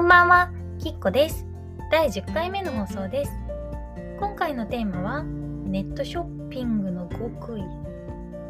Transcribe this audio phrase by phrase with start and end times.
[0.00, 1.46] こんばんは、きっこです。
[1.90, 3.32] 第10回目の放送です。
[4.18, 7.62] 今回のテーマは、ネットショッピングの極意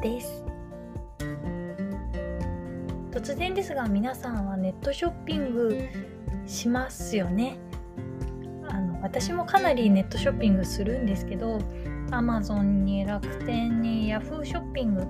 [0.00, 0.44] です。
[3.10, 5.80] 突然ですが、皆さんはネットショッピング
[6.46, 7.58] しますよね？
[8.68, 11.58] あの私もかなりネットショッピングするんですけど、
[12.12, 15.08] Amazon に楽天に Yahoo ショッピング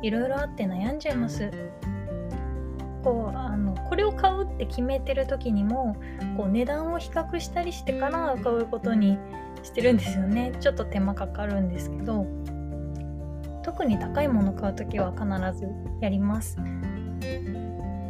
[0.00, 1.50] いろいろあって悩んじゃいます。
[3.04, 5.96] こうあのこれを買うって決めてる時にも
[6.38, 9.18] こう値段を比較したりしてから買うことに
[9.62, 10.52] してるんですよね。
[10.58, 12.26] ちょっと手間かかるんですけど
[13.62, 15.24] 特に高いもの買う時は必
[15.58, 15.68] ず
[16.00, 16.58] やります。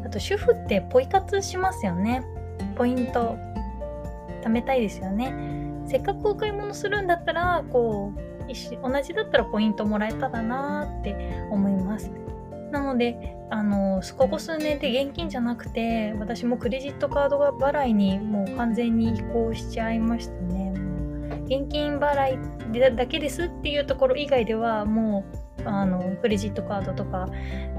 [0.04, 2.24] あと主婦ってポイ活しますよね。
[2.76, 3.36] ポイント
[4.44, 5.34] 貯めたいですよね。
[5.86, 12.10] せっかくお買い物するんだったらこう同じだったらポイントもらえたらなーって思います。
[12.70, 20.74] なのであのここ数年で現金じゃなくて私もクレジットカードが払いにもう完全に移行しちゃいましたね。
[21.44, 25.24] 現金払いだけですっていうところ以外ではも
[25.64, 27.28] うあのクレジットカードとか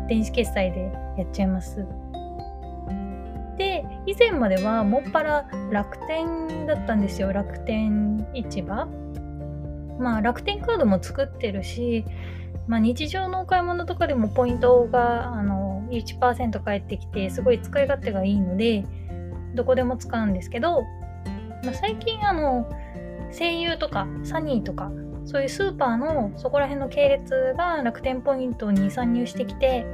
[0.08, 1.86] 電子決済でやっちゃいます。
[3.58, 7.34] で以前まではもっぱら楽天だったんですよ。
[7.34, 8.88] 楽天市場。
[10.00, 12.06] まあ楽天カードも作ってるし
[12.68, 18.86] まあ、日常のお買い物とかでもポイントがあの1%返ってきてすごい使い勝手がいいので
[19.54, 20.84] どこでも使うんですけど、
[21.64, 22.70] まあ、最近あの
[23.38, 24.92] 声優とかサニーとか
[25.26, 29.86] そういうスーパーのそこら辺の系列が楽天ポイントに参入してきて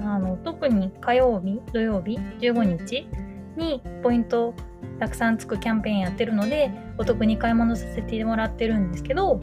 [0.00, 3.08] あの特に火曜日土曜日15日
[3.56, 4.54] にポイント
[5.00, 9.40] たくさんつくキャンペーンやってるのでお得に買い物させてもらってるんですけど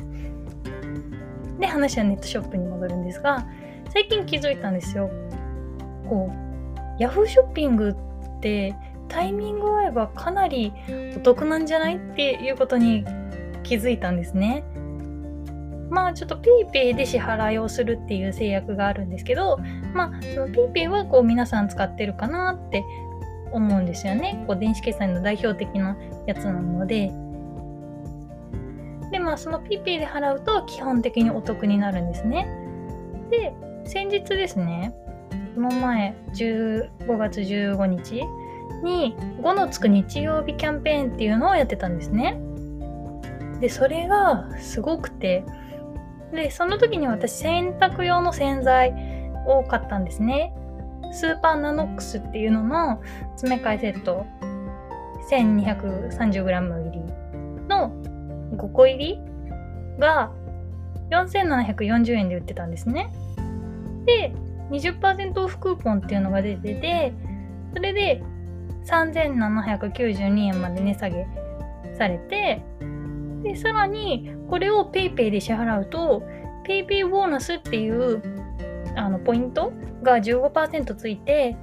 [1.59, 3.45] で話はネットショップに戻るんですが
[3.93, 5.09] 最近気づいたんですよ
[6.11, 7.95] こう Yahoo ショッピング
[8.37, 8.75] って
[9.07, 10.73] タイミング合えばかなり
[11.15, 13.05] お得なんじゃないっていうことに
[13.63, 14.65] 気づいたんですね。
[15.89, 19.57] まあちょっと PayPay で支払いをするっていう制約があるんですけど
[19.93, 22.83] まあその PayPay はこう皆さん使ってるかなって
[23.51, 24.43] 思うんですよね。
[24.47, 25.97] こう電子決済の代表的な
[26.27, 27.11] やつなので。
[29.11, 32.47] でまあその PayPay で払うと基本的にお得になるんですね。
[33.29, 33.53] で
[33.85, 34.93] 先日ですね
[35.55, 38.23] この前15月15日
[38.83, 42.39] に5のつく日曜日キャンペーンっていうのをやってたんですね。
[43.59, 45.43] でそれがすごくて
[46.33, 48.93] でその時に私洗濯用の洗剤
[49.45, 50.53] を買ったんですね。
[51.11, 53.01] スーパーナノックスっていうのの
[53.35, 54.25] 詰め替えセット
[55.29, 56.99] 1230g 入り
[57.67, 57.91] の
[58.55, 59.19] 5個入り
[59.99, 60.31] が
[61.11, 63.11] 4740円で売ってたんですね。
[64.05, 64.33] で、
[64.71, 67.13] 20%オフクーポンっていうのが出てて、
[67.73, 68.23] それで
[68.85, 71.27] 3792円まで値下げ
[71.97, 72.63] されて、
[73.43, 76.23] で、さらにこれを PayPay で支払うと、
[76.67, 78.21] PayPay ボーナスっていう
[78.95, 81.57] あのポイントが15%ついて、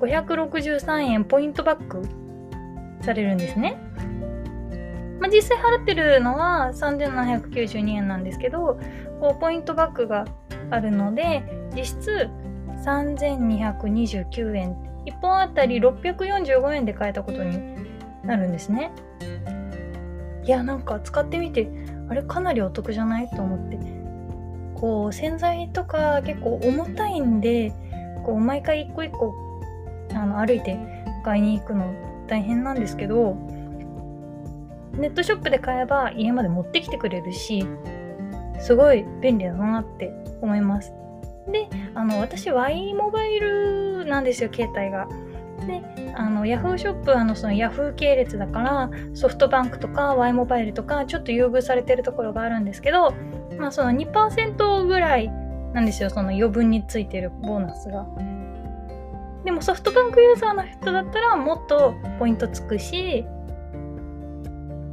[0.00, 2.02] 563円ポイントバック
[3.02, 3.76] されるんですね。
[5.20, 8.78] まあ、実際払ってるのは3792円なんですけど、
[9.20, 10.26] こうポイントバックが
[10.70, 11.42] あるので、
[11.74, 12.30] 実質
[12.84, 14.76] 3229円。
[15.06, 17.58] 1本あたり645円で買えたことに
[18.24, 18.90] なるんですね。
[20.44, 21.68] いや、なんか使ってみて、
[22.08, 23.78] あれかなりお得じゃないと思って。
[24.74, 27.72] こう、洗剤とか結構重たいんで、
[28.24, 29.34] こう、毎回一個一個
[30.14, 30.78] あの歩いて
[31.24, 31.92] 買いに行くの
[32.26, 33.34] 大変なんですけど、
[34.92, 37.66] ネットショップで買えば家まで持ってきてくれるし、
[38.60, 40.92] すごい便利だなって思います。
[41.50, 45.08] で、あの、私 Y モバイルなんですよ、携帯が。
[45.66, 45.82] で、
[46.14, 53.14] あの、Yahoo ショップあのその Yahoo 系列だから、ソフトバンクとか Y モバイルとか、ちょっと優遇されてるところがあるんですけど、
[53.58, 55.28] まあその2%ぐらい
[55.72, 58.06] なんですよ、その余分についてるボーナスが。
[59.44, 63.24] でもソフトバンクユーザーの人だったらもっとポイントつくし、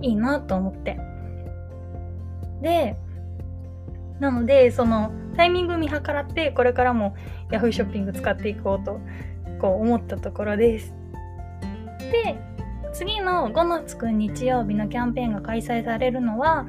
[0.02, 0.98] いいなと思って。
[2.62, 2.96] で、
[4.20, 7.16] なので、そのタイミング見計らって、これからも
[7.52, 9.00] Yahoo ショッピング使っていこうと、
[9.60, 10.94] こう思ったところです。
[12.00, 12.36] で、
[12.94, 16.66] 次の5のつく日曜日のキャンペーンが開催されるのは、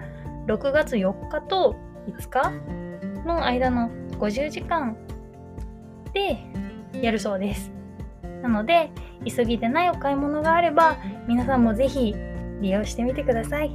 [0.47, 1.77] 6月4日と
[2.09, 2.53] 5日
[3.27, 4.97] の間の50時間
[6.13, 6.39] で
[7.01, 7.71] やるそうです。
[8.43, 8.91] なので、
[9.25, 10.97] 急ぎでないお買い物があれば、
[11.27, 12.15] 皆さんもぜひ
[12.61, 13.71] 利用してみてください。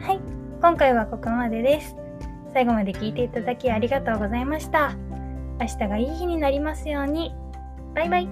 [0.00, 0.20] はい、
[0.60, 2.07] 今回はここまでです。
[2.52, 4.94] 最後まで聞いていただきありがとうございました。
[5.60, 7.34] 明日がいい日になりますように。
[7.94, 8.28] バイバイ。